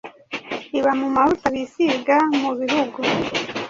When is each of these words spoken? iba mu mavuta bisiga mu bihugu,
iba 0.77 0.91
mu 0.99 1.07
mavuta 1.15 1.45
bisiga 1.53 2.17
mu 2.39 2.51
bihugu, 2.59 2.99